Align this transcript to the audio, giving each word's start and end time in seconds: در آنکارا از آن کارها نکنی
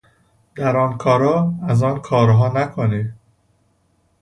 در 0.55 0.77
آنکارا 0.77 1.53
از 1.67 1.83
آن 1.83 2.01
کارها 2.01 2.47
نکنی 2.55 3.13